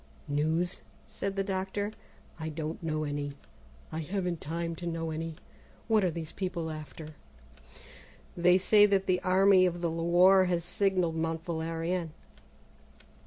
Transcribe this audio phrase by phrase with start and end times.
[0.27, 1.91] "News?" said the doctor;
[2.39, 3.33] "I don't know any;
[3.91, 5.35] I haven't time to know any.
[5.87, 7.13] What are these people after?"
[8.35, 12.09] "They say that the Army of the Loire has signalled Mont Valérien."